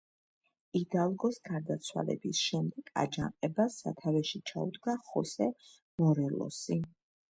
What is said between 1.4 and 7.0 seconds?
გარდაცვალების შემდეგ აჯანყებას სათავეში ჩაუდგა ხოსე მორელოსი.